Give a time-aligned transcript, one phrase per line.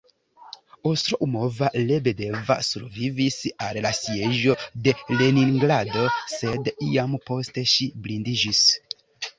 [0.91, 4.57] Ostroumova-Lebedeva survivis al la Sieĝo
[4.89, 8.67] de Leningrado, sed iam poste ŝi blindiĝis.